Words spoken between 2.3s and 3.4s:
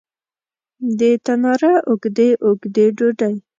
اوږدې ډوډۍ